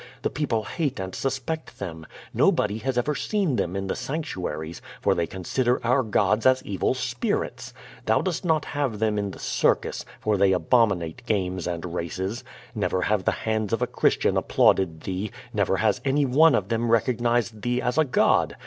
[0.23, 2.07] The ]>eople hate and susjMJct them.
[2.33, 6.63] No body has ever seen tliem in the sanctuaries, for they consider our gods as
[6.63, 7.71] evil spirits.
[8.07, 9.75] Thou dost not have them in the 358 Q^O VADT8.
[9.99, 12.43] circus, for they abominate games and races.
[12.73, 15.29] Never have the hands of a Christian applauded thee.
[15.53, 18.55] Never has anyone of them recognized thee as a god.